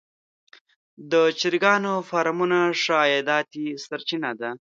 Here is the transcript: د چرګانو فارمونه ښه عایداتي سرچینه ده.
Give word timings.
د 1.11 1.13
چرګانو 1.39 1.93
فارمونه 2.09 2.57
ښه 2.81 2.95
عایداتي 3.03 3.65
سرچینه 3.85 4.31
ده. 4.39 4.51